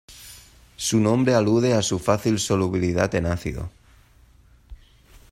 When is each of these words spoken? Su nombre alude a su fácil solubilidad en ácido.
Su 0.77 0.99
nombre 0.99 1.35
alude 1.35 1.75
a 1.75 1.83
su 1.83 1.99
fácil 1.99 2.39
solubilidad 2.39 3.13
en 3.13 3.27
ácido. 3.27 3.69